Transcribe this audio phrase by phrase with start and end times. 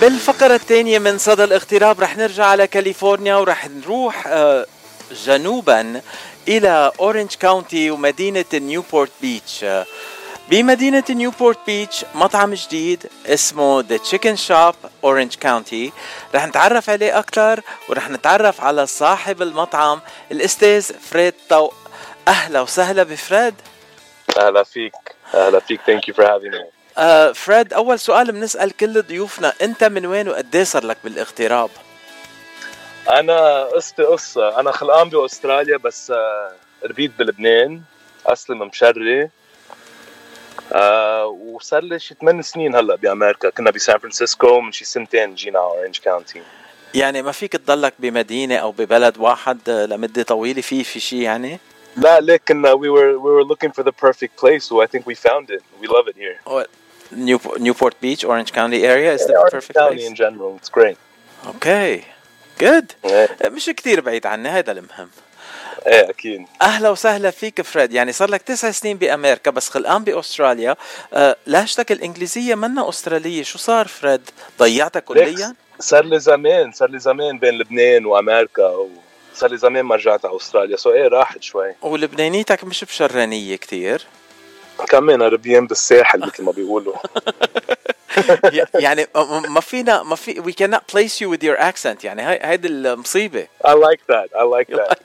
[0.00, 4.66] بالفقرة الثانية من صدى الاغتراب رح نرجع على كاليفورنيا ورح نروح آه،
[5.24, 6.00] جنوبا
[6.48, 9.64] إلى أورنج كاونتي ومدينة نيوبورت بيتش.
[10.50, 14.74] بمدينة نيوبورت بيتش مطعم جديد اسمه The Chicken Shop
[15.04, 15.92] Orange County.
[16.34, 20.00] رح نتعرف عليه أكثر ورح نتعرف على صاحب المطعم
[20.32, 21.74] الأستاذ فريد طوق
[22.28, 23.54] أهلا وسهلا بفريد.
[24.38, 24.94] أهلا فيك.
[25.34, 25.80] أهلا فيك.
[25.86, 30.28] Thank you for having me آه فريد أول سؤال بنسأل كل ضيوفنا أنت من وين
[30.28, 31.70] وقد صار لك بالاغتراب؟
[33.10, 34.60] أنا قصتي قصة.
[34.60, 36.52] أنا خلقان بأستراليا بس آه،
[36.84, 37.82] ربيت بلبنان.
[38.26, 39.28] اصلي من بشري.
[40.72, 43.50] آه وصار لي شي 8 سنين هلأ بأمريكا.
[43.50, 46.42] كنا بسان فرانسيسكو من شي سنتين جينا على اورنج كاونتي
[46.94, 51.58] يعني ما فيك تضلك بمدينة أو ببلد واحد آه، لمدة طويلة في في شيء يعني؟
[51.96, 55.06] لا ليك كنا we were we were looking for the perfect place so I think
[55.06, 55.62] we found it.
[55.80, 56.66] We love it here.
[57.12, 60.08] Newport, Newport Beach, Orange County area is the Orange perfect County place.
[60.08, 60.96] in general it's great.
[61.46, 62.02] OK
[62.60, 65.10] good إيه مش كتير بعيد عني هذا المهم.
[65.86, 66.46] إيه أكيد.
[66.62, 67.92] أهلا وسهلا فيك فريد.
[67.92, 70.76] يعني صار لك تسع سنين بأمريكا بس خلقان بأستراليا.
[71.12, 73.42] آه لهجتك الإنجليزية منا أسترالية.
[73.42, 74.20] شو صار فريد؟
[74.58, 78.66] ضيعتها كليا؟ صار لي زمان صار لي زمان بين لبنان وأمريكا
[79.32, 80.76] وصار لي زمان ما رجعت على أستراليا.
[80.76, 81.74] so إيه راحت شوي.
[81.82, 84.02] ولبنانيتك مش بشرانية كتير.
[84.88, 86.94] كمان ربيان بالساحل مثل ما بيقولوا.
[88.74, 89.06] يعني
[89.48, 92.04] ما فينا ما في we cannot place you with your accent.
[92.04, 93.46] يعني هاي هيدي المصيبة.
[93.64, 94.28] I like that.
[94.34, 94.96] I like that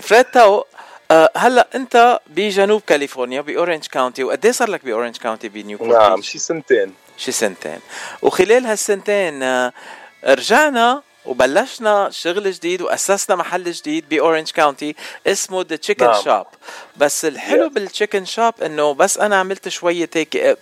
[0.00, 0.64] فريد طوق
[1.10, 6.22] آه، هلا انت بجنوب كاليفورنيا بأورنج كاونتي وقد إيه صار لك بأورنج كاونتي بنيوبورت نعم؟
[6.22, 6.94] شي سنتين.
[7.16, 7.78] شي سنتين.
[8.22, 9.72] وخلال هالسنتين آه،
[10.24, 16.12] رجعنا وبلشنا شغل جديد وأسسنا محل جديد باورنج كاونتي اسمه The Chicken.
[16.24, 16.46] Shop
[16.96, 17.72] بس الحلو Yes.
[17.72, 20.58] بال Chicken Shop إنه بس أنا عملت شوية هيك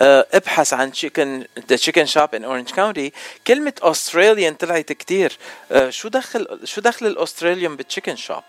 [0.00, 3.12] أبحث عن Chicken The Chicken Shop in Orange County
[3.46, 5.38] كلمة Australian طلعت كتير.
[5.72, 8.42] آه، شو دخل شو دخل ال Australian بال Chicken Shop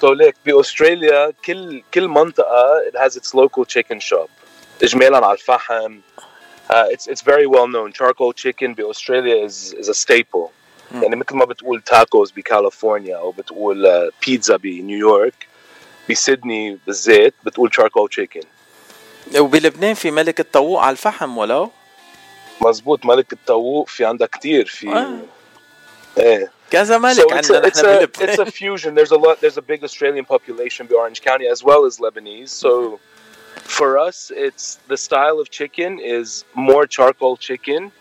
[0.00, 4.28] so ليك بأستراليا كل كل منطقة it has its local chicken shop.
[4.82, 6.00] اجمالا على الفحم.
[6.70, 7.92] uh, it's it's very well known.
[7.92, 10.59] Charcoal chicken بأستراليا is is a staple.
[10.92, 15.46] يعني مثل ما بتقول تاكوز بكاليفورنيا أو بتقول آه, بيتزا بنيويورك
[16.10, 18.42] بسيدني بالزيت بتقول شاركو تشيكن
[19.38, 21.70] وبلبنان في ملك الطاووق على الفحم ولو؟
[22.60, 25.18] مزبوط ملك الطاووق في عندها كثير في آه.
[26.18, 26.52] إيه.
[26.70, 28.08] كذا ملك so عندنا نحن بلبنان.
[28.08, 28.94] it's a fusion.
[28.94, 32.48] There's a lot there's a big Australian population in Orange County as well as Lebanese.
[32.48, 32.96] So mm-hmm.
[33.78, 37.92] for us it's the style of chicken is more charcoal chicken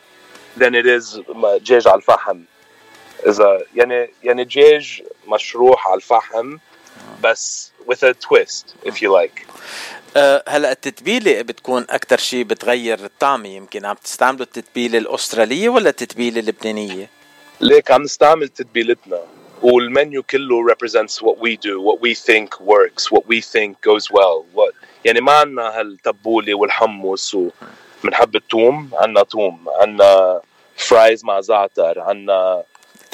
[0.58, 1.20] than it is
[1.60, 2.40] دجاج على الفحم
[3.28, 6.58] إذا يعني يعني دجاج مشروح على الفحم
[7.24, 9.46] بس with a twist if you like.
[10.18, 16.40] أه هلأ التتبيلة بتكون أكثر شيء بتغير الطعم يمكن عم تستعملوا التتبيلة الأسترالية ولا التتبيلة
[16.40, 17.10] اللبنانية؟
[17.62, 19.20] ليك عم نستعمل تتبيلتنا
[19.62, 24.46] والمنيو كله represents what we do, what we think works, what we think goes well.
[24.54, 24.74] What
[25.06, 27.36] يعني ما عنا هالتبولة والحمص
[28.04, 30.42] ومنحب التوم عنا توم عنا
[30.78, 32.00] fries مع زعتر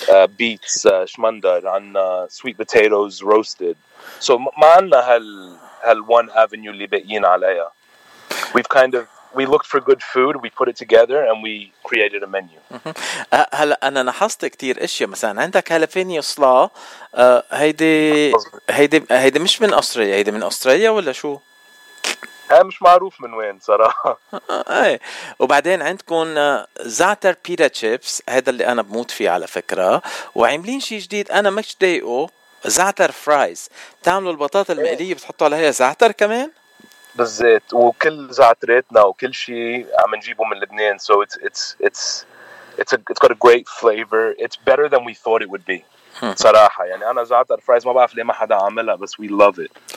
[0.09, 3.75] عنا beets شمندر عنا sweet potatoes roasted.
[4.19, 7.72] So ما ما عنا هال هال one avenue اللي باقيين عليها
[8.57, 9.03] we've kind of
[9.35, 12.59] we looked for good food we put it together and we created a menu.
[13.33, 15.09] أه هلا أنا لاحظت كتير أشياء.
[15.09, 16.69] مثلا عندك هال avenue صلا
[17.16, 18.33] أه هيدي
[18.69, 21.39] هيدي هيدي مش من أستراليا هيدي من أستراليا ولا شو؟
[22.51, 24.19] مش معروف من وين صراحة.
[24.33, 25.00] آه إيه.
[25.39, 30.01] وبعدين عندكم آه، زعتر pita chips هذا اللي أنا بموت فيه على فكرة.
[30.35, 32.30] وعاملين شيء جديد أنا مش ذايقه
[32.66, 33.69] زعتر fries.
[34.01, 36.51] بتعملوا البطاطا المقلية بتحطوا عليها زعتر كمان؟
[37.16, 40.97] بالذات وكل زعتراتنا وكل شيء عم نجيبه من لبنان.
[41.00, 42.25] So it's it's it's
[42.81, 44.35] it's a, it's got a great flavor.
[44.45, 45.83] It's better than we thought it would be.
[46.35, 46.85] صراحة.
[46.85, 49.94] يعني أنا زعتر fries ما بعرف ليه ما حدا عاملها بس we love it.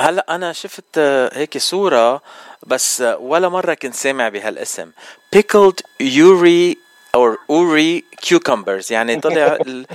[0.00, 2.22] هلا أنا شفت آه، هيك صورة
[2.66, 4.90] بس آه، ولا مرة كنت سامع بهالاسم.
[5.36, 6.78] Pickled yuri
[7.14, 9.86] أو yuri cucumbers يعني طلع ال...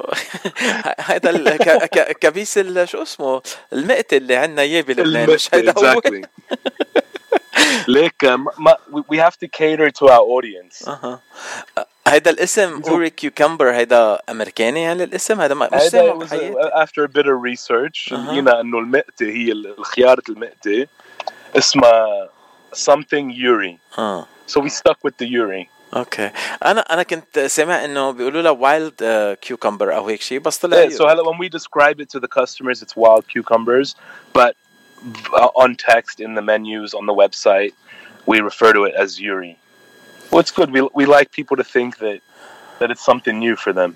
[1.10, 1.56] هذا ال...
[2.12, 2.88] كبيس ال...
[2.88, 3.42] شو اسمه؟
[3.72, 6.00] المقتل اللي عندنا إياه بلبنان مش هيدا هو
[7.88, 8.26] ليك
[9.10, 10.88] we- have to cater to our audience.
[10.88, 11.20] أها.
[12.06, 17.06] هيدا الاسم yuri cucumber هيدا أمريكاني يعني الاسم؟ هذا ما مش سامع بحياتي.
[17.06, 18.24] bit of research أها.
[18.32, 20.86] لقينا إنه المقتة هي ال- الخيارة المقتة
[21.56, 22.28] اسمها
[22.74, 23.98] something yuri.
[23.98, 24.26] آه.
[24.48, 25.68] So we stuck with the yuri.
[25.96, 26.30] OK.
[26.64, 30.92] أنا أنا كنت سامع إنه بيقولوا لها wild cucumber أو هيك شيء بس طلع Yeah,
[30.92, 33.94] so هلا when we describe it to the customers, it's wild cucumbers,
[34.34, 34.54] but
[35.32, 37.72] uh, on text in the menus on the website,
[38.26, 39.56] we refer to it as yuri.
[40.31, 40.71] Well, it's good.
[40.71, 42.19] We we like people to think that
[42.81, 43.95] that it's something new for them.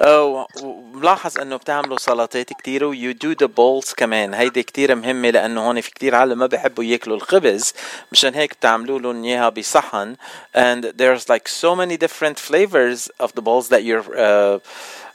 [0.00, 0.46] آه،
[0.94, 5.80] ملاحظ انه بتعملوا سلطات كتير ويو دو ذا بولز كمان هيدي كتير مهمه لانه هون
[5.80, 7.74] في كتير عالم ما بيحبوا ياكلوا الخبز
[8.12, 10.16] مشان هيك بتعملوا لهم اياها بصحن
[10.56, 14.58] and there's like so many different flavors of the balls that you're uh,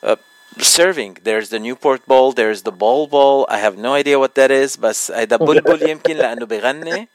[0.03, 0.15] uh,
[0.59, 4.51] serving there's the Newport bowl there's the ball ball I have no idea what that
[4.51, 7.09] is بس هيدا بلبل يمكن لانه بغني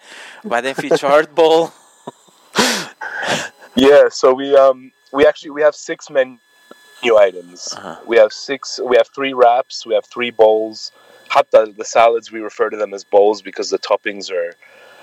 [0.44, 1.68] وبعدين في chart ball
[3.75, 6.37] yeah, so we um we actually we have six menu
[7.17, 7.73] items.
[7.75, 7.99] Uh-huh.
[8.05, 8.79] We have six.
[8.83, 9.85] We have three wraps.
[9.85, 10.91] We have three bowls.
[11.29, 14.53] Hatta the salads we refer to them as bowls because the toppings are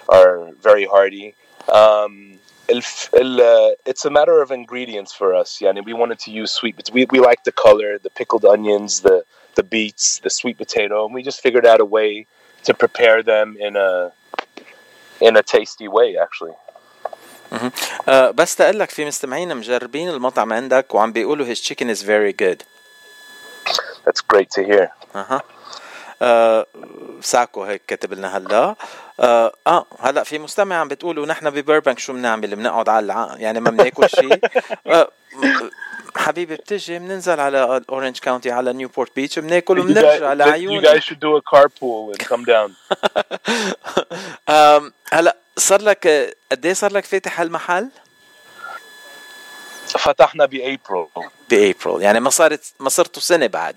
[0.08, 1.34] are very hearty.
[1.72, 2.38] Um,
[2.70, 5.60] uh, it's a matter of ingredients for us.
[5.60, 6.90] Yeah, I mean, we wanted to use sweet.
[6.92, 9.24] We we like the color, the pickled onions, the
[9.54, 12.26] the beets, the sweet potato, and we just figured out a way
[12.64, 14.12] to prepare them in a
[15.20, 16.16] in a tasty way.
[16.16, 16.52] Actually.
[18.08, 22.32] آه، بس تقول لك في مستمعين مجربين المطعم عندك وعم بيقولوا his chicken is very
[22.42, 22.62] good.
[24.06, 24.88] That's great to hear.
[25.16, 25.42] أها.
[26.22, 26.66] آه
[27.20, 28.74] ساكو هيك كاتب لنا هلا.
[29.20, 33.34] آه, آه هلا في مستمع عم بتقولوا نحن ببربنك شو بنعمل؟ بنقعد على الع...
[33.36, 34.40] يعني ما بناكل شيء
[34.86, 35.10] آه
[36.16, 41.20] حبيبي بتجي بننزل على اورنج كاونتي على نيوبورت بيتش بناكل وبنرجع guys, you guys should
[41.20, 42.70] do a carpool and come down.
[45.12, 47.88] هلا صار لك قد إيه صار لك فاتح هالمحل؟
[49.88, 50.78] فتحنا بأبريل
[51.50, 53.76] بابريل يعني ما صارت ما صرتوا سنة بعد.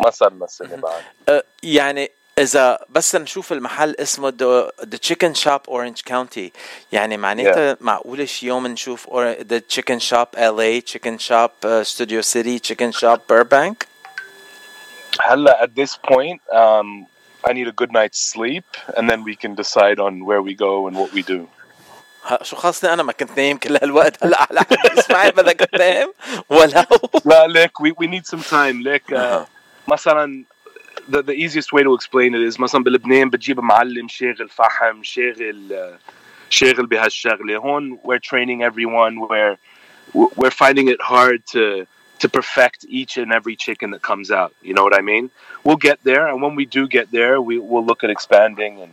[0.00, 1.02] ما صرنا السنة بعد.
[1.28, 6.52] آه، يعني إذا بس نشوف المحل اسمه The Chicken Shop Orange County
[6.92, 11.50] يعني معناتها معقول شي يوم نشوف The Chicken Shop LA Chicken Shop
[11.82, 13.86] Studio City Chicken Shop Burbank
[15.20, 17.06] هلأ at this point um,
[17.49, 18.65] I need a good night's sleep
[18.97, 21.47] and then we can decide on where we go and what we do.
[22.41, 26.13] شو خاصني انا ما كنت نايم كل هالوقت هلا على حد اسمعي بدك تنام
[26.49, 26.83] ولو
[27.25, 29.47] لا ليك we, we need some time ليك uh, أها.
[29.87, 30.43] مثلا
[31.09, 35.69] the, the easiest way to explain it is مثلا بلبنان بتجيب معلم شاغل فحم شاغل
[35.71, 36.11] uh,
[36.49, 39.57] شاغل بهالشغله هون we're training everyone we're
[40.15, 41.85] we're finding it hard to
[42.22, 44.52] to perfect each and every chicken that comes out.
[44.68, 45.24] You know what I mean?
[45.66, 48.92] We'll get there and when we do get there we will look at expanding and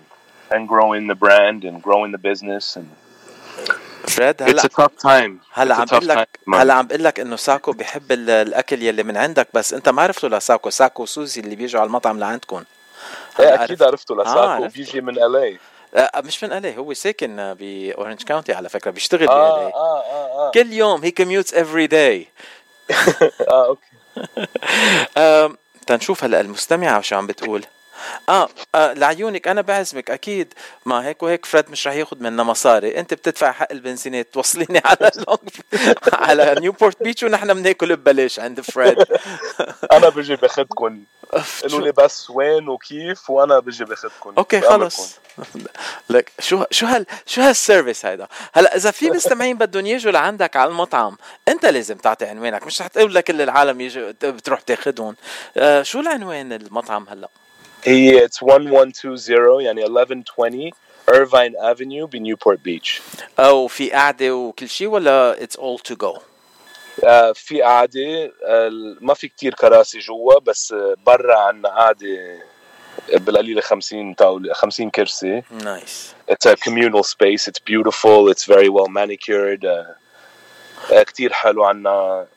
[0.53, 2.87] and growing the brand and growing the business and
[4.07, 5.31] فريد it's هلا a tough time.
[5.53, 6.55] هلا It's a عم tough بقول لك time, man.
[6.55, 10.01] هلا عم بقول لك إنه ساكو بحب ال- الأكل يلي من عندك بس أنت ما
[10.01, 10.69] عرفته لساكو.
[10.69, 12.63] ساكو سوزي اللي بيجوا على المطعم لعندكم.
[13.39, 14.39] إيه هلا أكيد عرفته آه، لساكو.
[14.39, 14.77] عرفته.
[14.77, 15.57] بيجي من ال
[15.95, 20.47] آه، مش من الي هو ساكن باورنج كاونتي على فكرة بيشتغل آه بالي آه آه
[20.47, 22.27] آه كل يوم he commutes every day.
[23.49, 23.87] آه أوكي.
[25.87, 27.65] تنشوف هلأ المستمعة شو عم بتقول.
[28.29, 30.53] آه, آه لعيونك أنا بعزمك أكيد.
[30.85, 32.99] ما هيك وهيك فريد مش رح ياخذ منا مصاري.
[32.99, 35.49] أنت بتدفع حق البنزينات توصليني على لونج
[36.13, 38.97] على نيوبورت بيتش ونحن بناكل ببلاش عند فريد.
[39.91, 40.35] أنا بجي
[41.31, 45.15] قالوا شو- لي بس وين وكيف وأنا بجي باخدكم أوكي خلص.
[46.09, 50.55] لك شو شو هال شو هال service هيدا؟ هلا إذا في مستمعين بدهم يجوا لعندك
[50.55, 51.17] على المطعم
[51.47, 55.15] أنت لازم تعطي عنوانك مش رح تقول لكل العالم يجوا بتروح تاخذهم
[55.57, 57.29] آه شو العنوان المطعم هلا؟
[57.83, 60.71] هي it's 1120 يعني 1120
[61.11, 63.01] Irvine Avenue بنيوبورت بيتش
[63.39, 66.17] أو في قعده وكل شيء ولا it's all to go
[67.03, 68.69] آه في قعدة آه
[69.01, 72.39] ما في كتير كراسي جوا بس آه برا عنا قعدة
[73.13, 77.47] بالقليلة 50 طاولة 50 كرسي نايس It's a communal space.
[77.47, 78.27] It's beautiful.
[78.27, 79.63] It's very well manicured.
[79.65, 82.27] Uh, uh, كتير حلو عنا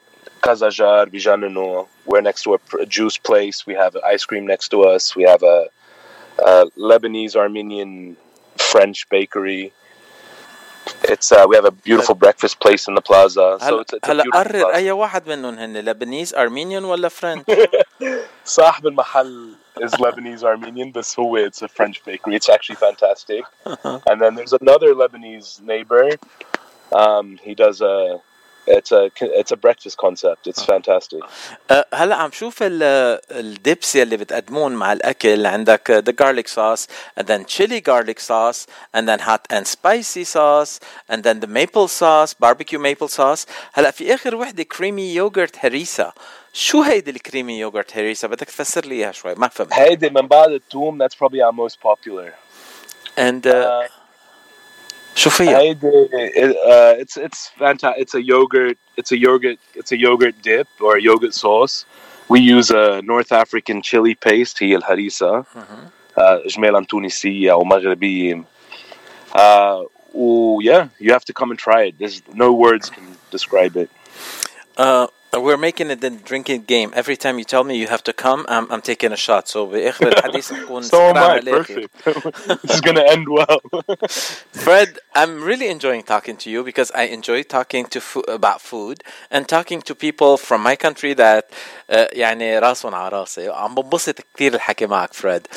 [0.43, 1.85] كذا جار بجننوا.
[2.05, 3.65] We're next to a, pr- a juice place.
[3.65, 5.15] We have ice cream next to us.
[5.15, 5.69] We have a,
[6.39, 8.17] a Lebanese, Armenian,
[8.57, 9.71] French bakery.
[11.03, 13.57] It's uh, we have a beautiful breakfast place in the plaza.
[13.59, 14.75] So هلا it's, it's a هلا beautiful قرر plaza.
[14.75, 17.43] اي واحد منهم هن لبنيز ارمينيان ولا فرنش
[18.45, 22.35] صاحب المحل is Lebanese Armenian, but so it's a French bakery.
[22.35, 23.43] It's actually fantastic.
[24.09, 26.11] and then there's another Lebanese neighbor.
[26.93, 28.21] Um, he does a
[28.67, 29.11] it's a
[29.41, 30.47] it's a breakfast concept.
[30.47, 31.23] It's fantastic.
[31.71, 32.83] أه، هلا عم شوف ال-
[33.31, 36.87] الدبس يلي بتقدمون مع الاكل عندك the garlic sauce
[37.19, 38.65] and then chili garlic sauce
[38.97, 40.79] and then hot and spicy sauce
[41.11, 46.13] and then the maple sauce barbecue maple sauce هلا في اخر وحده كريمي يوغرت هريسه
[46.53, 50.51] شو هيدي الكريمي يوغرت هريسه بدك تفسر لي اياها شوي ما فهمت هيدي من بعد
[50.51, 52.33] التوم that's probably our most popular.
[53.17, 53.87] and uh, Uh,
[55.15, 58.01] شو فيها هيدي uh, it's it's fantastic.
[58.03, 58.77] It's a yogurt.
[58.97, 59.57] It's a yogurt.
[59.75, 61.85] It's a yogurt dip or a yogurt sauce.
[62.29, 64.63] We use a North African chili paste.
[64.63, 65.43] هي الهريسة.
[66.17, 68.43] uh, جمالا تونسية أو مغربية
[69.35, 73.75] uh, و yeah you have to come and try it there's no words can describe
[73.77, 73.89] it
[74.77, 75.07] Uh,
[75.39, 76.89] we're making it a drinking game.
[76.95, 79.49] Every time you tell me you have to come, I'm, I'm taking a shot.
[79.49, 81.87] So بآخر الحديث نكون so am سكران I على الآخر.
[82.03, 83.59] perfect this is gonna end well
[84.63, 89.03] Fred, I'm really enjoying talking to you because I enjoy talking to fo- about food
[89.29, 91.49] and talking to people from my country that
[91.89, 93.49] uh, يعني راسهم على راسي.
[93.49, 95.47] عم بنبسط كثير الحكي معك فريد.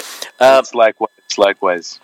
[0.40, 1.98] Uh, it's likewise it's likewise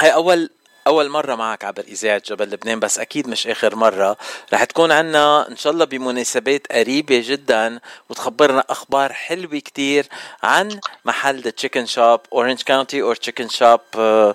[0.00, 0.50] هاي أول
[0.87, 4.17] أول مرة معك عبر إذاعة جبل لبنان بس أكيد مش آخر مرة.
[4.53, 10.05] رح تكون عنا إن شاء الله بمناسبات قريبة جدا وتخبرنا أخبار حلوة كتير
[10.43, 14.33] عن محل The Chicken Shop Orange County or Chicken Shop uh,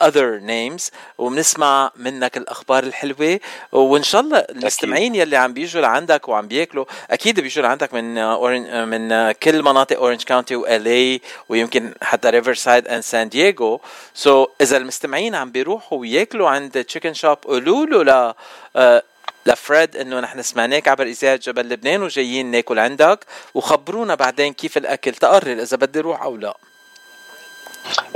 [0.00, 0.90] other names.
[1.18, 3.40] وبنسمع منك الأخبار الحلوة.
[3.72, 8.88] وإن شاء الله المستمعين يلي عم بيجوا لعندك وعم بياكلوا أكيد بيجوا لعندك من أورن
[8.88, 13.80] من كل مناطق أورنج كاونتي وإلي ويمكن حتى ريفرسايد and سان دييغو
[14.14, 18.34] so إذا المستمعين عم بيروحوا وياكلوا عند Chicken Shop قولوا له ل
[18.76, 19.02] آه،
[19.46, 23.24] لفريد إنه نحن سمعناك عبر إذاعة جبل لبنان وجايين ناكل عندك.
[23.54, 25.12] وخبرونا بعدين كيف الأكل.
[25.12, 26.56] تقرر إذا بدي أروح أو لا.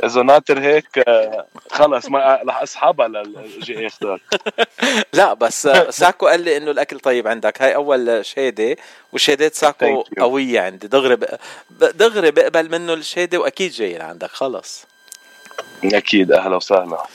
[0.04, 4.20] إذا ناطر هيك آه، خلص ما رح اسحبها لجي اخذك
[5.18, 7.62] لا بس آه، ساكو قال لي إنه الأكل طيب عندك.
[7.62, 8.76] هاي أول شهادة
[9.12, 10.04] وشهادات ساكو.
[10.18, 10.86] قوية عندي.
[10.88, 11.16] دغري
[11.70, 14.30] دغري بقبل منه الشهادة وأكيد جاي لعندك.
[14.30, 14.84] خلص.
[15.84, 17.06] أكيد أهلا وسهلا.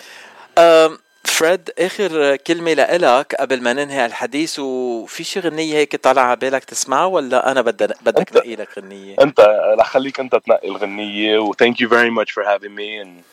[1.24, 6.63] فريد آخر كلمة لإلك قبل ما ننهي الحديث وفي شي غنية هيك طالعة على بالك
[6.63, 9.39] تسمعها ولا أنا بدي بدك أنت- نقي لك غنية؟ أنت
[9.79, 13.24] رح خليك أنت تنقي الغنية و thank you very much for having me and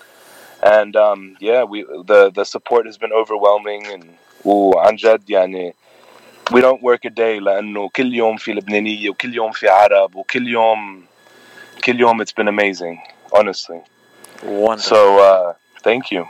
[0.63, 1.79] and um yeah we
[2.11, 4.05] the the support has been overwhelming and
[4.45, 5.75] وعن جد يعني
[6.53, 10.49] we don't work a day لأنه كل يوم في لبنانية وكل يوم في عرب وكل
[10.49, 11.05] يوم
[11.85, 12.99] كل يوم it's been amazing
[13.33, 13.81] honestly.
[14.43, 14.79] Wonderful.
[14.79, 15.53] so uh
[15.85, 16.25] thank you.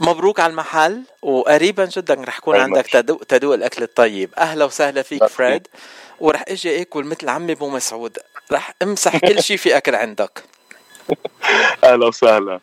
[0.00, 2.86] مبروك على المحل وقريبا جدا رح يكون Very عندك.
[2.86, 4.30] تدوق, تدوق الأكل الطيب.
[4.38, 5.68] أهلا وسهلا فيك فريد.
[6.20, 8.18] ورح إجي أكل مثل عمي أبو مسعود.
[8.52, 10.42] رح امسح كل شيء في أكل عندك.
[11.84, 12.58] أهلا وسهلا.